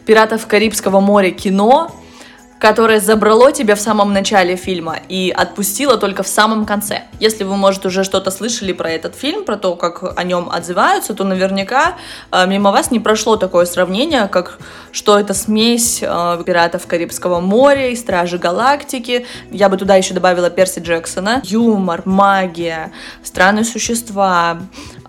«Пиратов 0.06 0.46
Карибского 0.46 1.00
моря» 1.00 1.32
кино, 1.32 1.92
которое 2.60 3.00
забрало 3.00 3.54
тебя 3.54 3.76
в 3.76 3.80
самом 3.80 4.14
начале 4.14 4.58
фильма 4.58 4.98
и 5.08 5.34
отпустило 5.36 5.98
только 5.98 6.24
в 6.24 6.28
самом 6.28 6.66
конце. 6.66 7.04
Если 7.20 7.46
вы, 7.46 7.56
может, 7.56 7.86
уже 7.86 8.04
что-то 8.04 8.32
слышали 8.32 8.74
про 8.74 8.92
этот 8.92 9.16
фильм, 9.16 9.46
про 9.46 9.56
то, 9.56 9.76
как 9.76 10.18
о 10.18 10.24
нем 10.24 10.50
отзываются, 10.52 11.14
то 11.14 11.24
наверняка 11.24 11.96
э, 12.32 12.46
мимо 12.48 12.72
вас 12.72 12.92
не 12.92 13.00
прошло 13.00 13.38
такое 13.38 13.66
сравнение, 13.66 14.28
как 14.28 14.60
что 14.92 15.18
это 15.18 15.34
смесь 15.34 16.00
э, 16.02 16.44
пиратов 16.46 16.86
Карибского 16.86 17.40
моря 17.40 17.90
и 17.90 17.96
Стражи 17.96 18.38
Галактики. 18.38 19.26
Я 19.52 19.70
бы 19.70 19.78
туда 19.78 19.96
еще 19.96 20.14
добавила 20.14 20.50
Перси 20.50 20.80
Джексона. 20.80 21.42
Юмор, 21.46 22.02
магия, 22.04 22.92
странные 23.24 23.64
существа, 23.64 24.60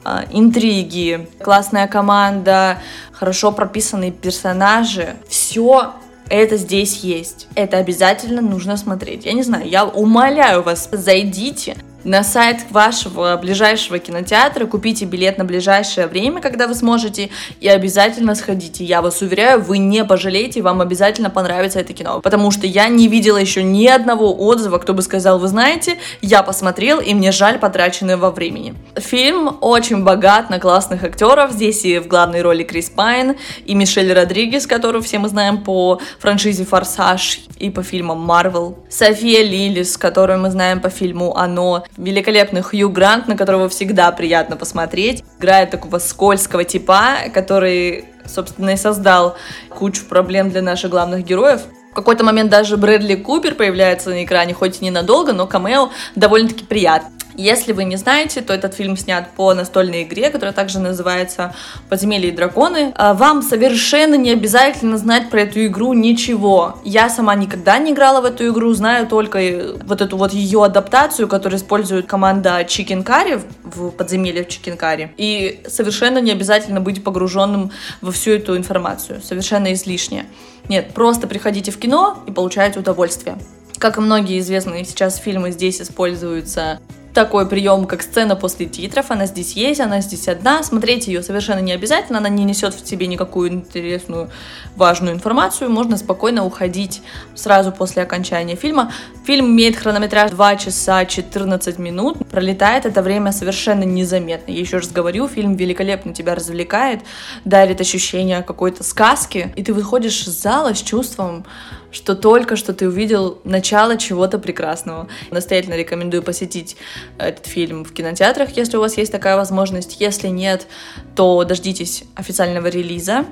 э, 0.04 0.21
интриги, 0.30 1.28
классная 1.42 1.88
команда, 1.88 2.78
хорошо 3.11 3.50
прописанные 3.50 4.12
персонажи. 4.12 5.16
Все 5.28 5.95
это 6.30 6.56
здесь 6.56 7.00
есть. 7.00 7.49
Это 7.54 7.76
обязательно 7.76 8.40
нужно 8.40 8.76
смотреть. 8.76 9.26
Я 9.26 9.32
не 9.32 9.42
знаю, 9.42 9.68
я 9.68 9.84
умоляю 9.84 10.62
вас, 10.62 10.88
зайдите, 10.92 11.76
на 12.04 12.23
сайт 12.23 12.71
вашего 12.71 13.37
ближайшего 13.37 13.99
кинотеатра, 13.99 14.66
купите 14.66 15.04
билет 15.04 15.38
на 15.38 15.45
ближайшее 15.45 16.07
время, 16.07 16.40
когда 16.40 16.66
вы 16.66 16.75
сможете, 16.75 17.30
и 17.61 17.69
обязательно 17.69 18.35
сходите. 18.35 18.85
Я 18.85 19.02
вас 19.02 19.21
уверяю, 19.23 19.62
вы 19.62 19.78
не 19.78 20.04
пожалеете, 20.04 20.62
вам 20.62 20.80
обязательно 20.80 21.30
понравится 21.30 21.80
это 21.80 21.92
кино. 21.92 22.21
Потому 22.21 22.50
что 22.50 22.66
я 22.66 22.88
не 22.88 23.09
видела 23.09 23.37
еще 23.37 23.62
ни 23.62 23.87
одного 23.87 24.35
отзыва, 24.35 24.78
кто 24.78 24.95
бы 24.95 25.02
сказал, 25.02 25.38
вы 25.38 25.49
знаете, 25.49 25.99
я 26.23 26.42
посмотрел, 26.42 27.00
и 27.00 27.14
мне 27.14 27.33
жаль 27.33 27.59
потраченного 27.59 28.30
времени. 28.30 28.75
Фильм 28.97 29.59
очень 29.61 30.04
богат 30.04 30.50
на 30.50 30.59
классных 30.59 31.04
актеров. 31.04 31.52
Здесь 31.52 31.85
и 31.85 31.99
в 31.99 32.07
главной 32.07 32.42
роли 32.42 32.62
Крис 32.62 32.90
Пайн, 32.90 33.37
и 33.64 33.75
Мишель 33.75 34.12
Родригес, 34.12 34.66
которую 34.66 35.02
все 35.02 35.19
мы 35.19 35.28
знаем 35.28 35.62
по 35.62 36.00
франшизе 36.19 36.64
«Форсаж» 36.64 37.40
и 37.59 37.71
по 37.71 37.83
фильмам 37.83 38.21
Марвел. 38.21 38.78
София 38.88 39.42
Лилис, 39.42 39.97
которую 39.97 40.40
мы 40.40 40.50
знаем 40.50 40.80
по 40.80 40.88
фильму 40.88 41.37
«Оно», 41.37 41.85
великолепный 42.00 42.62
Хью 42.62 42.90
Грант, 42.90 43.28
на 43.28 43.37
которого 43.37 43.69
всегда 43.69 44.11
приятно 44.11 44.57
посмотреть. 44.57 45.23
Играет 45.38 45.71
такого 45.71 45.99
скользкого 45.99 46.64
типа, 46.64 47.16
который, 47.33 48.07
собственно, 48.26 48.71
и 48.71 48.76
создал 48.76 49.37
кучу 49.69 50.04
проблем 50.07 50.50
для 50.50 50.62
наших 50.62 50.90
главных 50.90 51.25
героев. 51.25 51.61
В 51.92 51.95
какой-то 51.95 52.25
момент 52.25 52.50
даже 52.50 52.76
Брэдли 52.76 53.16
Купер 53.16 53.54
появляется 53.54 54.11
на 54.11 54.25
экране, 54.25 54.54
хоть 54.54 54.80
и 54.80 54.85
ненадолго, 54.85 55.33
но 55.33 55.47
камео 55.47 55.90
довольно-таки 56.14 56.64
приятно. 56.64 57.11
Если 57.40 57.73
вы 57.73 57.85
не 57.85 57.97
знаете, 57.97 58.42
то 58.42 58.52
этот 58.52 58.75
фильм 58.75 58.99
снят 58.99 59.30
по 59.35 59.54
настольной 59.54 60.02
игре, 60.02 60.28
которая 60.28 60.52
также 60.52 60.78
называется 60.78 61.54
«Подземелье 61.88 62.28
и 62.28 62.32
драконы». 62.32 62.92
А, 62.97 63.14
вам 63.14 63.40
совершенно 63.40 64.14
не 64.14 64.30
обязательно 64.30 64.99
знать 64.99 65.30
про 65.30 65.40
эту 65.40 65.64
игру 65.64 65.94
ничего. 65.94 66.78
Я 66.85 67.09
сама 67.09 67.35
никогда 67.35 67.78
не 67.78 67.92
играла 67.92 68.20
в 68.20 68.26
эту 68.26 68.47
игру, 68.49 68.75
знаю 68.75 69.06
только 69.06 69.38
э, 69.38 69.73
вот 69.87 70.02
эту 70.02 70.18
вот 70.18 70.35
ее 70.35 70.62
адаптацию, 70.62 71.28
которую 71.28 71.59
использует 71.59 72.06
команда 72.06 72.61
Chicken 72.61 73.02
Curry 73.02 73.42
в 73.64 73.88
подземелье 73.92 74.44
в 74.44 74.49
Chicken 74.49 74.78
Curry. 74.78 75.09
И 75.16 75.62
совершенно 75.66 76.18
не 76.18 76.32
обязательно 76.32 76.82
быть 76.82 77.02
погруженным 77.02 77.70
во 78.02 78.12
всю 78.12 78.32
эту 78.32 78.54
информацию. 78.54 79.23
Совершенно 79.23 79.73
излишне. 79.73 80.26
Нет, 80.68 80.92
просто 80.92 81.26
приходите 81.26 81.70
в 81.70 81.78
кино 81.78 82.23
и 82.26 82.32
получаете 82.32 82.80
удовольствие. 82.80 83.38
Как 83.78 83.97
и 83.97 84.02
многие 84.02 84.38
известные 84.40 84.85
сейчас 84.85 85.16
фильмы, 85.16 85.52
здесь 85.52 85.80
используются 85.80 86.80
такой 87.14 87.48
прием, 87.48 87.86
как 87.86 88.02
сцена 88.02 88.36
после 88.36 88.66
титров. 88.66 89.10
Она 89.10 89.26
здесь 89.26 89.54
есть, 89.54 89.80
она 89.80 90.00
здесь 90.00 90.28
одна. 90.28 90.62
Смотреть 90.62 91.06
ее 91.06 91.22
совершенно 91.22 91.60
не 91.60 91.72
обязательно, 91.72 92.18
она 92.18 92.28
не 92.28 92.44
несет 92.44 92.74
в 92.74 92.86
себе 92.86 93.06
никакую 93.06 93.52
интересную, 93.52 94.30
важную 94.76 95.14
информацию. 95.14 95.70
Можно 95.70 95.96
спокойно 95.96 96.44
уходить 96.44 97.02
сразу 97.34 97.72
после 97.72 98.02
окончания 98.02 98.56
фильма. 98.56 98.92
Фильм 99.24 99.46
имеет 99.46 99.76
хронометраж 99.76 100.30
2 100.30 100.56
часа 100.56 101.04
14 101.04 101.78
минут. 101.78 102.18
Пролетает 102.28 102.86
это 102.86 103.02
время 103.02 103.32
совершенно 103.32 103.84
незаметно. 103.84 104.52
Я 104.52 104.60
еще 104.60 104.78
раз 104.78 104.88
говорю, 104.88 105.28
фильм 105.28 105.54
великолепно 105.54 106.14
тебя 106.14 106.34
развлекает, 106.34 107.00
дарит 107.44 107.80
ощущение 107.80 108.42
какой-то 108.42 108.84
сказки, 108.84 109.52
и 109.56 109.62
ты 109.62 109.74
выходишь 109.74 110.26
из 110.26 110.40
зала 110.40 110.74
с 110.74 110.82
чувством 110.82 111.44
что 111.90 112.14
только 112.14 112.56
что 112.56 112.73
ты 112.73 112.88
увидел 112.88 113.38
начало 113.44 113.97
чего-то 113.97 114.38
прекрасного. 114.38 115.09
Настоятельно 115.30 115.75
рекомендую 115.75 116.23
посетить 116.23 116.76
этот 117.18 117.47
фильм 117.47 117.85
в 117.85 117.92
кинотеатрах, 117.92 118.56
если 118.56 118.76
у 118.76 118.80
вас 118.80 118.97
есть 118.97 119.12
такая 119.12 119.37
возможность. 119.37 120.00
Если 120.00 120.28
нет, 120.28 120.66
то 121.14 121.44
дождитесь 121.44 122.04
официального 122.14 122.68
релиза 122.68 123.25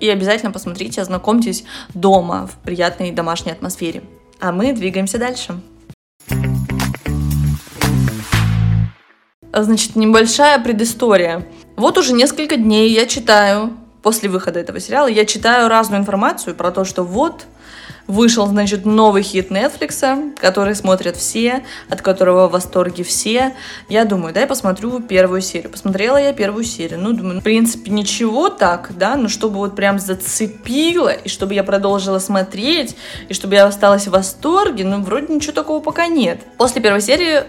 и 0.00 0.08
обязательно 0.08 0.52
посмотрите, 0.52 1.00
ознакомьтесь 1.00 1.64
дома 1.94 2.46
в 2.46 2.62
приятной 2.64 3.10
домашней 3.10 3.52
атмосфере. 3.52 4.02
А 4.40 4.52
мы 4.52 4.72
двигаемся 4.72 5.18
дальше. 5.18 5.60
Значит, 9.52 9.96
небольшая 9.96 10.62
предыстория. 10.62 11.46
Вот 11.76 11.98
уже 11.98 12.12
несколько 12.12 12.56
дней 12.56 12.92
я 12.92 13.06
читаю 13.06 13.72
после 14.02 14.28
выхода 14.28 14.60
этого 14.60 14.80
сериала 14.80 15.08
я 15.08 15.24
читаю 15.24 15.68
разную 15.68 16.00
информацию 16.00 16.54
про 16.54 16.70
то, 16.70 16.84
что 16.84 17.04
вот 17.04 17.46
вышел, 18.08 18.46
значит, 18.46 18.86
новый 18.86 19.22
хит 19.22 19.50
Netflix, 19.50 20.34
который 20.36 20.74
смотрят 20.74 21.16
все, 21.16 21.62
от 21.88 22.02
которого 22.02 22.48
в 22.48 22.52
восторге 22.52 23.04
все. 23.04 23.54
Я 23.88 24.04
думаю, 24.04 24.34
дай 24.34 24.46
посмотрю 24.46 25.00
первую 25.00 25.42
серию. 25.42 25.70
Посмотрела 25.70 26.16
я 26.16 26.32
первую 26.32 26.64
серию. 26.64 26.98
Ну, 26.98 27.12
думаю, 27.12 27.40
в 27.40 27.44
принципе, 27.44 27.90
ничего 27.90 28.48
так, 28.48 28.92
да, 28.96 29.16
но 29.16 29.28
чтобы 29.28 29.58
вот 29.58 29.76
прям 29.76 29.98
зацепило, 29.98 31.10
и 31.10 31.28
чтобы 31.28 31.54
я 31.54 31.62
продолжила 31.62 32.18
смотреть, 32.18 32.96
и 33.28 33.34
чтобы 33.34 33.54
я 33.54 33.66
осталась 33.66 34.06
в 34.06 34.10
восторге, 34.10 34.84
ну, 34.84 35.02
вроде 35.02 35.32
ничего 35.32 35.52
такого 35.52 35.80
пока 35.80 36.06
нет. 36.06 36.40
После 36.56 36.80
первой 36.80 37.02
серии 37.02 37.44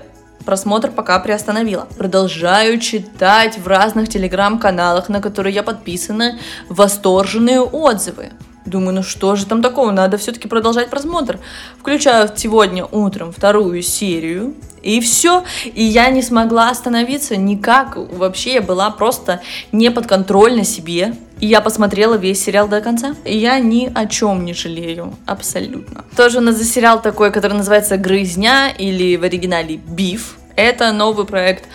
просмотр 0.50 0.90
пока 0.90 1.20
приостановила. 1.20 1.88
Продолжаю 1.96 2.80
читать 2.80 3.60
в 3.60 3.68
разных 3.68 4.10
телеграм-каналах, 4.10 5.08
на 5.08 5.22
которые 5.22 5.54
я 5.54 5.62
подписана, 5.62 6.40
восторженные 6.70 7.62
отзывы. 7.62 8.32
Думаю, 8.66 8.96
ну 8.96 9.04
что 9.04 9.36
же 9.36 9.46
там 9.46 9.62
такого, 9.62 9.92
надо 9.92 10.18
все-таки 10.18 10.48
продолжать 10.48 10.90
просмотр. 10.90 11.38
Включаю 11.80 12.32
сегодня 12.36 12.84
утром 12.84 13.32
вторую 13.32 13.84
серию, 13.84 14.56
и 14.82 15.00
все. 15.02 15.44
И 15.66 15.84
я 15.84 16.10
не 16.10 16.24
смогла 16.24 16.70
остановиться 16.70 17.36
никак. 17.36 17.96
Вообще 17.96 18.56
я 18.56 18.62
была 18.64 18.90
просто 18.90 19.42
не 19.72 19.92
подконтрольна 19.92 20.64
себе. 20.64 21.14
И 21.40 21.46
я 21.46 21.62
посмотрела 21.62 22.16
весь 22.16 22.44
сериал 22.44 22.68
до 22.68 22.82
конца. 22.82 23.16
И 23.24 23.38
я 23.38 23.60
ни 23.60 23.92
о 23.94 24.08
чем 24.08 24.46
не 24.46 24.54
жалею. 24.54 25.14
Абсолютно. 25.28 26.06
Тоже 26.18 26.40
у 26.40 26.42
нас 26.42 26.56
за 26.56 26.66
сериал 26.66 27.02
такой, 27.02 27.32
который 27.32 27.54
называется 27.54 27.98
«Грызня» 27.98 28.70
или 28.70 29.16
в 29.16 29.24
оригинале 29.24 29.78
«Биф». 29.78 30.39
Это 30.60 30.92
новый 30.92 31.26
проект 31.26 31.70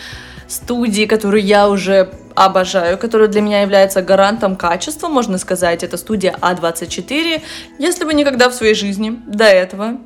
студии, 0.47 1.07
которую 1.07 1.43
я 1.43 1.71
уже 1.71 2.13
обожаю, 2.35 2.99
которая 2.99 3.29
для 3.29 3.41
меня 3.41 3.63
является 3.63 4.03
гарантом 4.03 4.57
качества, 4.57 5.09
можно 5.09 5.39
сказать. 5.39 5.83
Это 5.83 5.97
студия 5.97 6.37
А24. 6.39 7.41
Если 7.79 8.05
вы 8.05 8.13
никогда 8.13 8.51
в 8.51 8.55
своей 8.55 8.75
жизни 8.75 9.19
до 9.27 9.45
этого 9.45 10.01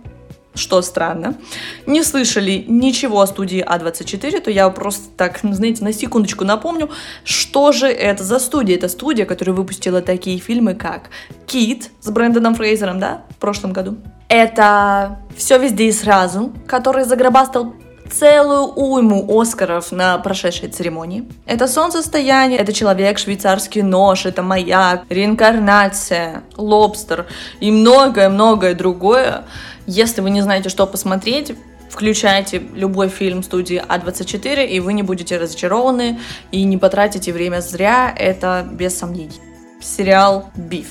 что 0.55 0.83
странно, 0.83 1.37
не 1.87 2.03
слышали 2.03 2.65
ничего 2.67 3.21
о 3.21 3.27
студии 3.29 3.65
А24, 3.65 4.41
то 4.41 4.51
я 4.51 4.69
просто 4.71 5.07
так, 5.17 5.45
ну, 5.45 5.53
знаете, 5.53 5.85
на 5.85 5.93
секундочку 5.93 6.45
напомню, 6.45 6.91
что 7.23 7.71
же 7.71 7.87
это 7.87 8.25
за 8.25 8.41
студия. 8.41 8.75
Это 8.75 8.89
студия, 8.89 9.25
которая 9.25 9.55
выпустила 9.55 10.03
такие 10.03 10.41
фильмы, 10.41 10.75
как 10.75 11.11
«Кит» 11.47 11.91
с 12.01 12.11
Брэндоном 12.11 12.57
Фрейзером, 12.57 12.99
да, 12.99 13.23
в 13.31 13.37
прошлом 13.37 13.73
году. 13.73 13.99
Это 14.29 15.21
«Все 15.37 15.59
везде 15.59 15.85
и 15.85 15.93
сразу», 15.93 16.53
который 16.67 17.05
загробастал 17.05 17.75
целую 18.11 18.73
уйму 18.75 19.27
Оскаров 19.41 19.93
на 19.93 20.19
прошедшей 20.19 20.69
церемонии. 20.69 21.29
Это 21.47 21.69
солнцестояние, 21.69 22.59
это 22.59 22.73
человек, 22.73 23.19
швейцарский 23.19 23.83
нож, 23.83 24.27
это 24.27 24.43
маяк, 24.43 25.03
реинкарнация, 25.09 26.43
лобстер 26.57 27.27
и 27.61 27.71
многое-многое 27.71 28.75
другое. 28.75 29.45
Если 29.87 30.21
вы 30.21 30.31
не 30.31 30.43
знаете, 30.43 30.69
что 30.69 30.87
посмотреть, 30.87 31.55
Включайте 31.91 32.59
любой 32.75 33.09
фильм 33.09 33.43
студии 33.43 33.83
А24, 33.89 34.67
и 34.67 34.79
вы 34.79 34.93
не 34.93 35.03
будете 35.03 35.39
разочарованы 35.39 36.21
и 36.53 36.63
не 36.65 36.77
потратите 36.77 37.33
время 37.33 37.61
зря, 37.61 38.15
это 38.17 38.69
без 38.71 38.97
сомнений. 38.97 39.41
Сериал 39.81 40.51
«Биф» 40.55 40.89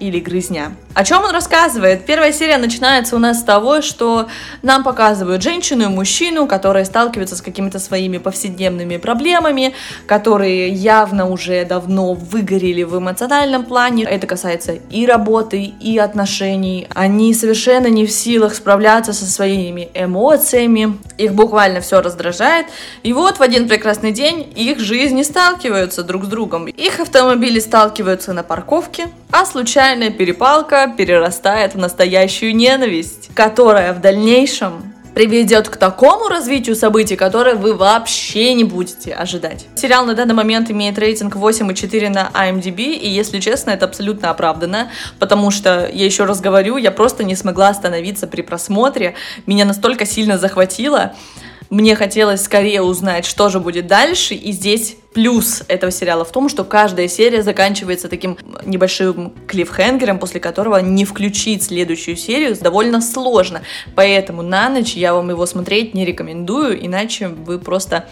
или 0.00 0.18
«Грызня». 0.20 0.72
О 0.98 1.04
чем 1.04 1.22
он 1.22 1.30
рассказывает? 1.30 2.06
Первая 2.06 2.32
серия 2.32 2.58
начинается 2.58 3.14
у 3.14 3.20
нас 3.20 3.38
с 3.38 3.44
того, 3.44 3.82
что 3.82 4.26
нам 4.62 4.82
показывают 4.82 5.44
женщину 5.44 5.84
и 5.84 5.86
мужчину, 5.86 6.48
которые 6.48 6.84
сталкиваются 6.84 7.36
с 7.36 7.40
какими-то 7.40 7.78
своими 7.78 8.18
повседневными 8.18 8.96
проблемами, 8.96 9.74
которые 10.08 10.70
явно 10.70 11.30
уже 11.30 11.64
давно 11.64 12.14
выгорели 12.14 12.82
в 12.82 12.98
эмоциональном 12.98 13.64
плане. 13.64 14.06
Это 14.06 14.26
касается 14.26 14.72
и 14.72 15.06
работы, 15.06 15.62
и 15.62 15.96
отношений. 15.98 16.88
Они 16.92 17.32
совершенно 17.32 17.86
не 17.86 18.04
в 18.04 18.10
силах 18.10 18.56
справляться 18.56 19.12
со 19.12 19.26
своими 19.26 19.90
эмоциями. 19.94 20.98
Их 21.16 21.32
буквально 21.32 21.80
все 21.80 22.00
раздражает. 22.00 22.66
И 23.04 23.12
вот 23.12 23.38
в 23.38 23.40
один 23.40 23.68
прекрасный 23.68 24.10
день 24.10 24.52
их 24.56 24.80
жизни 24.80 25.22
сталкиваются 25.22 26.02
друг 26.02 26.24
с 26.24 26.26
другом. 26.26 26.66
Их 26.66 26.98
автомобили 26.98 27.60
сталкиваются 27.60 28.32
на 28.32 28.42
парковке, 28.42 29.06
а 29.30 29.44
случайная 29.44 30.10
перепалка 30.10 30.87
перерастает 30.96 31.74
в 31.74 31.78
настоящую 31.78 32.54
ненависть, 32.54 33.30
которая 33.34 33.92
в 33.92 34.00
дальнейшем 34.00 34.94
приведет 35.18 35.68
к 35.68 35.76
такому 35.76 36.28
развитию 36.28 36.76
событий, 36.76 37.16
которое 37.16 37.56
вы 37.56 37.74
вообще 37.74 38.54
не 38.54 38.62
будете 38.62 39.12
ожидать. 39.12 39.66
Сериал 39.74 40.06
на 40.06 40.14
данный 40.14 40.34
момент 40.34 40.70
имеет 40.70 40.96
рейтинг 40.96 41.34
8,4 41.34 42.08
на 42.08 42.30
IMDb, 42.32 42.92
и 42.92 43.08
если 43.08 43.40
честно, 43.40 43.70
это 43.70 43.86
абсолютно 43.86 44.30
оправданно, 44.30 44.92
потому 45.18 45.50
что, 45.50 45.90
я 45.92 46.04
еще 46.04 46.24
раз 46.24 46.40
говорю, 46.40 46.76
я 46.76 46.92
просто 46.92 47.24
не 47.24 47.34
смогла 47.34 47.70
остановиться 47.70 48.28
при 48.28 48.42
просмотре, 48.42 49.16
меня 49.46 49.64
настолько 49.64 50.06
сильно 50.06 50.38
захватило, 50.38 51.14
мне 51.70 51.94
хотелось 51.96 52.42
скорее 52.42 52.82
узнать, 52.82 53.26
что 53.26 53.48
же 53.48 53.60
будет 53.60 53.86
дальше, 53.86 54.34
и 54.34 54.52
здесь 54.52 54.96
плюс 55.12 55.62
этого 55.68 55.92
сериала 55.92 56.24
в 56.24 56.32
том, 56.32 56.48
что 56.48 56.64
каждая 56.64 57.08
серия 57.08 57.42
заканчивается 57.42 58.08
таким 58.08 58.38
небольшим 58.64 59.32
клиффхенгером, 59.46 60.18
после 60.18 60.40
которого 60.40 60.78
не 60.78 61.04
включить 61.04 61.64
следующую 61.64 62.16
серию 62.16 62.56
довольно 62.58 63.00
сложно. 63.00 63.62
Поэтому 63.94 64.42
на 64.42 64.68
ночь 64.70 64.94
я 64.94 65.12
вам 65.12 65.30
его 65.30 65.44
смотреть 65.44 65.94
не 65.94 66.04
рекомендую, 66.04 66.84
иначе 66.84 67.28
вы 67.28 67.58
просто 67.58 68.08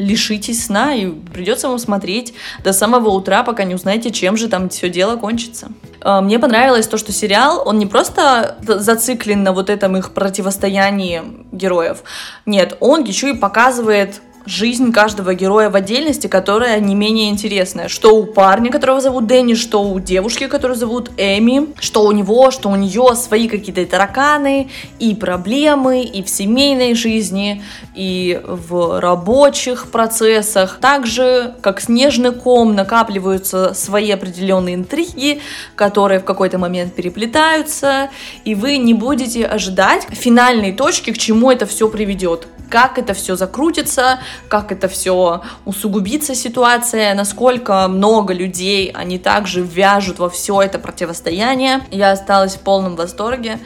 лишитесь 0.00 0.66
сна, 0.66 0.94
и 0.94 1.10
придется 1.10 1.68
вам 1.68 1.78
смотреть 1.78 2.34
до 2.64 2.72
самого 2.72 3.10
утра, 3.10 3.42
пока 3.42 3.64
не 3.64 3.74
узнаете, 3.74 4.10
чем 4.10 4.36
же 4.36 4.48
там 4.48 4.68
все 4.68 4.88
дело 4.88 5.16
кончится. 5.16 5.68
А, 6.00 6.20
мне 6.20 6.38
понравилось 6.38 6.86
то, 6.86 6.96
что 6.96 7.12
сериал, 7.12 7.62
он 7.64 7.78
не 7.78 7.86
просто 7.86 8.58
зациклен 8.62 9.42
на 9.42 9.52
вот 9.52 9.70
этом 9.70 9.96
их 9.96 10.12
противостоянии 10.12 11.22
героев, 11.52 12.02
нет, 12.46 12.76
он 12.80 13.04
еще 13.04 13.30
и 13.30 13.34
показывает 13.34 14.20
жизнь 14.46 14.92
каждого 14.92 15.34
героя 15.34 15.70
в 15.70 15.76
отдельности, 15.76 16.26
которая 16.26 16.80
не 16.80 16.94
менее 16.94 17.30
интересная. 17.30 17.88
Что 17.88 18.16
у 18.16 18.24
парня, 18.24 18.70
которого 18.70 19.00
зовут 19.00 19.26
Дэнни, 19.26 19.54
что 19.54 19.82
у 19.82 20.00
девушки, 20.00 20.46
которую 20.46 20.76
зовут 20.76 21.10
Эми, 21.16 21.68
что 21.78 22.04
у 22.04 22.12
него, 22.12 22.50
что 22.50 22.68
у 22.70 22.76
нее 22.76 23.14
свои 23.14 23.48
какие-то 23.48 23.84
тараканы 23.86 24.68
и 24.98 25.14
проблемы 25.14 26.02
и 26.02 26.22
в 26.22 26.28
семейной 26.28 26.94
жизни, 26.94 27.62
и 27.94 28.40
в 28.44 29.00
рабочих 29.00 29.90
процессах. 29.90 30.78
Также, 30.80 31.54
как 31.60 31.80
снежный 31.80 32.32
ком, 32.32 32.74
накапливаются 32.74 33.74
свои 33.74 34.10
определенные 34.10 34.74
интриги, 34.74 35.40
которые 35.74 36.20
в 36.20 36.24
какой-то 36.24 36.58
момент 36.58 36.94
переплетаются, 36.94 38.10
и 38.44 38.54
вы 38.54 38.78
не 38.78 38.94
будете 38.94 39.44
ожидать 39.44 40.06
финальной 40.10 40.72
точки, 40.72 41.12
к 41.12 41.18
чему 41.18 41.50
это 41.50 41.66
все 41.66 41.88
приведет 41.88 42.46
как 42.70 42.98
это 42.98 43.12
все 43.12 43.36
закрутится, 43.36 44.20
как 44.48 44.72
это 44.72 44.88
все 44.88 45.42
усугубится 45.64 46.34
ситуация, 46.34 47.14
насколько 47.14 47.88
много 47.88 48.34
людей 48.34 48.90
они 48.94 49.18
также 49.18 49.62
вяжут 49.62 50.18
во 50.18 50.28
все 50.28 50.62
это 50.62 50.78
противостояние. 50.78 51.80
Я 51.90 52.12
осталась 52.12 52.56
в 52.56 52.60
полном 52.60 52.96
восторге. 52.96 53.58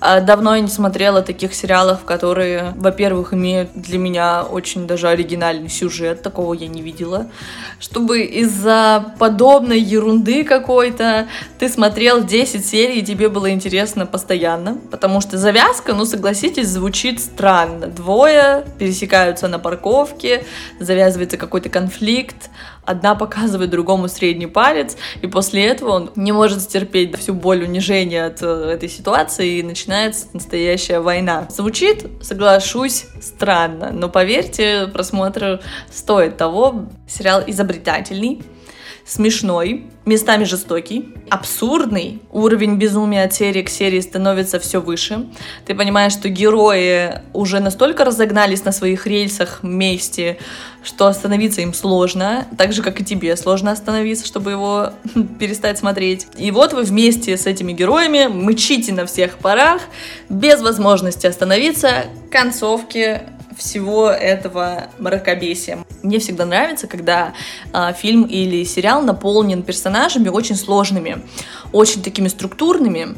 А, 0.00 0.20
давно 0.20 0.54
я 0.54 0.60
не 0.60 0.68
смотрела 0.68 1.22
таких 1.22 1.54
сериалов, 1.54 2.04
которые, 2.04 2.74
во-первых, 2.76 3.32
имеют 3.32 3.70
для 3.74 3.98
меня 3.98 4.42
очень 4.42 4.86
даже 4.86 5.08
оригинальный 5.08 5.70
сюжет, 5.70 6.22
такого 6.22 6.52
я 6.52 6.68
не 6.68 6.82
видела. 6.82 7.28
Чтобы 7.80 8.20
из-за 8.22 9.14
подобной 9.18 9.80
ерунды 9.80 10.44
какой-то 10.44 11.28
ты 11.58 11.68
смотрел 11.68 12.22
10 12.22 12.64
серий, 12.64 13.00
и 13.00 13.04
тебе 13.04 13.28
было 13.28 13.50
интересно 13.50 14.06
постоянно. 14.06 14.78
Потому 14.90 15.20
что 15.20 15.38
завязка, 15.38 15.94
ну 15.94 16.04
согласитесь, 16.04 16.68
звучит 16.68 17.20
странно. 17.20 17.86
Двое 17.86 18.64
пересекаются 18.78 19.48
на 19.48 19.58
парковке, 19.58 20.05
завязывается 20.80 21.36
какой-то 21.36 21.68
конфликт, 21.68 22.50
одна 22.84 23.14
показывает 23.14 23.70
другому 23.70 24.08
средний 24.08 24.46
палец, 24.46 24.96
и 25.20 25.26
после 25.26 25.66
этого 25.66 25.90
он 25.90 26.10
не 26.16 26.32
может 26.32 26.62
стерпеть 26.62 27.16
всю 27.16 27.34
боль 27.34 27.64
унижения 27.64 28.26
от 28.26 28.42
э, 28.42 28.70
этой 28.74 28.88
ситуации, 28.88 29.58
и 29.58 29.62
начинается 29.62 30.26
настоящая 30.32 31.00
война. 31.00 31.46
Звучит, 31.50 32.06
соглашусь, 32.22 33.06
странно, 33.20 33.90
но 33.92 34.08
поверьте, 34.08 34.88
просмотр 34.92 35.60
стоит 35.90 36.36
того. 36.36 36.86
Сериал 37.08 37.42
изобретательный, 37.46 38.42
смешной, 39.06 39.86
местами 40.04 40.44
жестокий, 40.44 41.14
абсурдный. 41.30 42.20
Уровень 42.32 42.76
безумия 42.76 43.24
от 43.24 43.32
серии 43.32 43.62
к 43.62 43.68
серии 43.68 44.00
становится 44.00 44.58
все 44.58 44.80
выше. 44.80 45.26
Ты 45.64 45.74
понимаешь, 45.76 46.12
что 46.12 46.28
герои 46.28 47.22
уже 47.32 47.60
настолько 47.60 48.04
разогнались 48.04 48.64
на 48.64 48.72
своих 48.72 49.06
рельсах 49.06 49.60
вместе, 49.62 50.38
что 50.82 51.06
остановиться 51.06 51.60
им 51.60 51.72
сложно, 51.72 52.46
так 52.58 52.72
же, 52.72 52.82
как 52.82 53.00
и 53.00 53.04
тебе 53.04 53.36
сложно 53.36 53.70
остановиться, 53.70 54.26
чтобы 54.26 54.50
его 54.50 54.90
перестать 55.38 55.78
смотреть. 55.78 56.26
И 56.36 56.50
вот 56.50 56.72
вы 56.72 56.82
вместе 56.82 57.36
с 57.36 57.46
этими 57.46 57.72
героями 57.72 58.26
мычите 58.26 58.92
на 58.92 59.06
всех 59.06 59.38
парах, 59.38 59.82
без 60.28 60.60
возможности 60.62 61.28
остановиться, 61.28 62.06
концовки 62.30 63.22
всего 63.56 64.10
этого 64.10 64.88
мракобесия. 64.98 65.84
Мне 66.02 66.18
всегда 66.18 66.44
нравится, 66.44 66.86
когда 66.86 67.34
э, 67.72 67.92
фильм 67.94 68.24
или 68.24 68.64
сериал 68.64 69.02
наполнен 69.02 69.62
персонажами 69.62 70.28
очень 70.28 70.56
сложными, 70.56 71.22
очень 71.72 72.02
такими 72.02 72.28
структурными, 72.28 73.16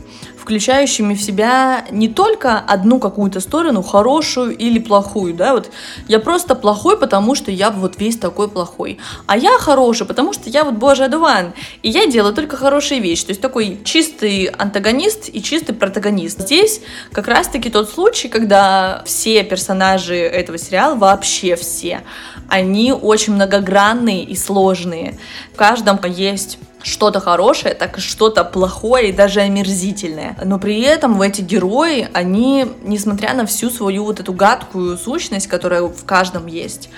включающими 0.48 1.12
в 1.12 1.20
себя 1.20 1.84
не 1.90 2.08
только 2.08 2.58
одну 2.58 2.98
какую-то 2.98 3.38
сторону, 3.40 3.82
хорошую 3.82 4.56
или 4.56 4.78
плохую, 4.78 5.34
да, 5.34 5.52
вот 5.52 5.70
я 6.08 6.20
просто 6.20 6.54
плохой, 6.54 6.96
потому 6.96 7.34
что 7.34 7.50
я 7.50 7.70
вот 7.70 8.00
весь 8.00 8.16
такой 8.16 8.48
плохой, 8.48 8.96
а 9.26 9.36
я 9.36 9.58
хороший, 9.58 10.06
потому 10.06 10.32
что 10.32 10.48
я 10.48 10.64
вот 10.64 10.76
божий 10.76 11.04
одуван, 11.04 11.52
и 11.82 11.90
я 11.90 12.06
делаю 12.06 12.32
только 12.32 12.56
хорошие 12.56 12.98
вещи, 12.98 13.26
то 13.26 13.32
есть 13.32 13.42
такой 13.42 13.78
чистый 13.84 14.46
антагонист 14.46 15.28
и 15.30 15.42
чистый 15.42 15.74
протагонист. 15.74 16.40
Здесь 16.40 16.80
как 17.12 17.28
раз-таки 17.28 17.68
тот 17.68 17.90
случай, 17.90 18.28
когда 18.28 19.02
все 19.04 19.44
персонажи 19.44 20.16
этого 20.16 20.56
сериала, 20.56 20.94
вообще 20.94 21.56
все, 21.56 22.00
они 22.48 22.94
очень 22.94 23.34
многогранные 23.34 24.24
и 24.24 24.34
сложные. 24.34 25.18
В 25.52 25.56
каждом 25.56 26.00
есть 26.06 26.58
что-то 26.82 27.20
хорошее, 27.20 27.74
так 27.74 27.98
и 27.98 28.00
что-то 28.00 28.44
плохое 28.44 29.10
и 29.10 29.12
даже 29.12 29.40
омерзительное. 29.40 30.36
Но 30.44 30.58
при 30.58 30.80
этом 30.80 31.18
в 31.18 31.22
эти 31.22 31.40
герои, 31.40 32.08
они, 32.12 32.66
несмотря 32.82 33.34
на 33.34 33.46
всю 33.46 33.70
свою 33.70 34.04
вот 34.04 34.20
эту 34.20 34.32
гадкую 34.32 34.96
сущность, 34.96 35.48
которая 35.48 35.82
в 35.82 36.04
каждом 36.04 36.46
есть, 36.46 36.88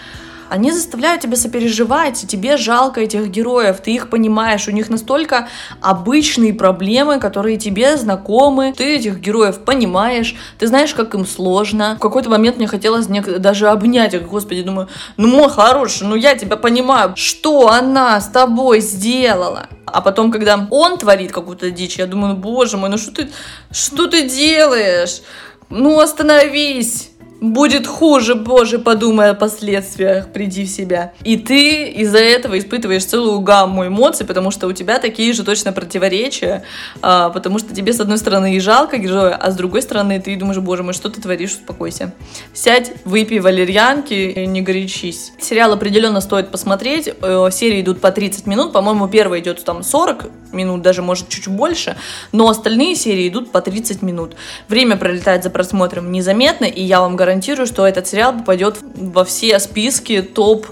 они 0.50 0.72
заставляют 0.72 1.22
тебя 1.22 1.36
сопереживать, 1.36 2.26
тебе 2.26 2.56
жалко 2.56 3.00
этих 3.00 3.28
героев, 3.28 3.80
ты 3.80 3.94
их 3.94 4.10
понимаешь, 4.10 4.66
у 4.66 4.72
них 4.72 4.90
настолько 4.90 5.48
обычные 5.80 6.52
проблемы, 6.52 7.20
которые 7.20 7.56
тебе 7.56 7.96
знакомы, 7.96 8.74
ты 8.76 8.96
этих 8.96 9.20
героев 9.20 9.60
понимаешь, 9.60 10.34
ты 10.58 10.66
знаешь, 10.66 10.92
как 10.92 11.14
им 11.14 11.24
сложно. 11.24 11.94
В 11.96 12.00
какой-то 12.00 12.28
момент 12.30 12.56
мне 12.56 12.66
хотелось 12.66 13.06
даже 13.06 13.68
обнять 13.68 14.12
их, 14.12 14.26
господи, 14.26 14.62
думаю, 14.62 14.88
ну 15.16 15.28
мой 15.28 15.48
хороший, 15.48 16.08
ну 16.08 16.16
я 16.16 16.34
тебя 16.34 16.56
понимаю, 16.56 17.14
что 17.16 17.68
она 17.68 18.20
с 18.20 18.28
тобой 18.28 18.80
сделала? 18.80 19.68
А 19.86 20.00
потом, 20.00 20.32
когда 20.32 20.66
он 20.70 20.98
творит 20.98 21.30
какую-то 21.30 21.70
дичь, 21.70 21.96
я 21.98 22.06
думаю, 22.06 22.34
боже 22.36 22.76
мой, 22.76 22.90
ну 22.90 22.98
что 22.98 23.12
ты, 23.12 23.30
что 23.70 24.08
ты 24.08 24.28
делаешь? 24.28 25.22
Ну 25.68 26.00
остановись! 26.00 27.10
Будет 27.40 27.86
хуже, 27.86 28.34
боже, 28.34 28.78
подумай 28.78 29.30
о 29.30 29.34
последствиях, 29.34 30.28
приди 30.28 30.64
в 30.64 30.68
себя. 30.68 31.12
И 31.24 31.36
ты 31.36 31.88
из-за 31.88 32.18
этого 32.18 32.58
испытываешь 32.58 33.04
целую 33.04 33.40
гамму 33.40 33.86
эмоций, 33.86 34.26
потому 34.26 34.50
что 34.50 34.66
у 34.66 34.72
тебя 34.72 34.98
такие 34.98 35.32
же 35.32 35.42
точно 35.44 35.72
противоречия, 35.72 36.62
а, 37.02 37.30
потому 37.30 37.58
что 37.58 37.74
тебе 37.74 37.92
с 37.92 38.00
одной 38.00 38.18
стороны 38.18 38.56
и 38.56 38.60
жалко 38.60 38.98
героя, 38.98 39.34
а 39.34 39.50
с 39.50 39.56
другой 39.56 39.82
стороны 39.82 40.20
ты 40.20 40.36
думаешь, 40.36 40.58
боже 40.58 40.82
мой, 40.82 40.92
что 40.92 41.08
ты 41.08 41.20
творишь, 41.20 41.52
успокойся. 41.52 42.12
Сядь, 42.52 42.92
выпей 43.04 43.40
валерьянки 43.40 44.14
и 44.14 44.46
не 44.46 44.60
горячись. 44.60 45.32
Сериал 45.40 45.72
определенно 45.72 46.20
стоит 46.20 46.50
посмотреть, 46.50 47.08
э, 47.08 47.48
серии 47.52 47.80
идут 47.80 48.00
по 48.00 48.10
30 48.10 48.46
минут, 48.46 48.72
по-моему, 48.72 49.08
первая 49.08 49.40
идет 49.40 49.64
там 49.64 49.82
40 49.82 50.26
минут, 50.52 50.82
даже 50.82 51.02
может 51.02 51.28
чуть 51.28 51.48
больше, 51.48 51.96
но 52.32 52.48
остальные 52.48 52.96
серии 52.96 53.28
идут 53.28 53.50
по 53.50 53.60
30 53.60 54.02
минут. 54.02 54.34
Время 54.68 54.96
пролетает 54.96 55.44
за 55.44 55.50
просмотром 55.50 56.12
незаметно, 56.12 56.64
и 56.64 56.82
я 56.82 57.00
вам 57.00 57.16
гарантирую, 57.16 57.29
гарантирую, 57.30 57.66
что 57.66 57.86
этот 57.86 58.08
сериал 58.08 58.32
попадет 58.32 58.78
во 58.82 59.24
все 59.24 59.58
списки 59.60 60.20
топ 60.20 60.66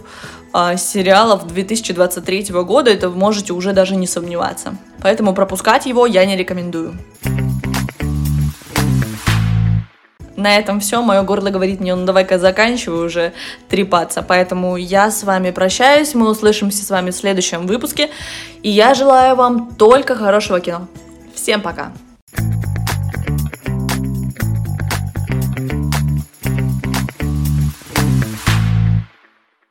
а, 0.52 0.76
сериалов 0.76 1.46
2023 1.46 2.46
года, 2.64 2.90
это 2.90 3.10
вы 3.10 3.16
можете 3.16 3.52
уже 3.52 3.72
даже 3.72 3.94
не 3.94 4.08
сомневаться. 4.08 4.76
Поэтому 5.00 5.34
пропускать 5.34 5.86
его 5.86 6.04
я 6.04 6.24
не 6.24 6.36
рекомендую. 6.36 6.94
На 10.36 10.56
этом 10.56 10.80
все. 10.80 11.00
Мое 11.00 11.22
горло 11.22 11.50
говорит 11.50 11.80
мне, 11.80 11.94
ну 11.94 12.04
давай-ка 12.06 12.38
заканчивай 12.38 13.06
уже 13.06 13.32
трепаться. 13.68 14.22
Поэтому 14.22 14.76
я 14.76 15.10
с 15.10 15.22
вами 15.22 15.52
прощаюсь. 15.52 16.14
Мы 16.14 16.28
услышимся 16.28 16.84
с 16.84 16.90
вами 16.90 17.10
в 17.10 17.14
следующем 17.14 17.66
выпуске. 17.66 18.10
И 18.62 18.70
я 18.70 18.94
желаю 18.94 19.36
вам 19.36 19.74
только 19.76 20.16
хорошего 20.16 20.60
кино. 20.60 20.88
Всем 21.34 21.60
пока! 21.60 21.92